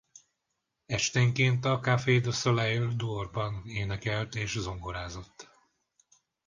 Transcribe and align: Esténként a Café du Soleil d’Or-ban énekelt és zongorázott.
Esténként 0.85 1.65
a 1.65 1.79
Café 1.79 2.19
du 2.19 2.31
Soleil 2.31 2.95
d’Or-ban 2.95 3.63
énekelt 3.65 4.35
és 4.35 4.59
zongorázott. 4.59 5.49